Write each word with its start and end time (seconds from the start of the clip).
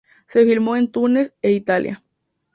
Se 0.29 0.43
filmó 0.43 0.75
en 0.75 0.91
Túnez 0.91 1.31
e 1.43 1.51
Italia. 1.51 2.01